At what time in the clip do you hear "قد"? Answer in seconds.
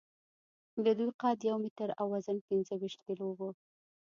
1.21-1.37